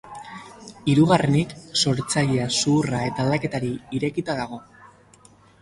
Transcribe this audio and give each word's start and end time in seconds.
Hirugarrenik, 0.93 1.53
sortzailea 1.83 2.47
zuhurra 2.63 3.05
eta 3.11 3.27
aldaketari 3.27 3.73
irekita 3.99 4.39
dago. 4.45 4.63